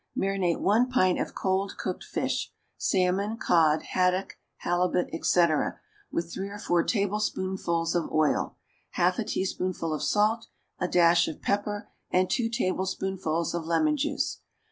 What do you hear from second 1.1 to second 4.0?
of cold cooked fish salmon, cod,